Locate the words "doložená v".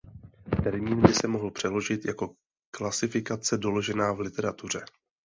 3.57-4.19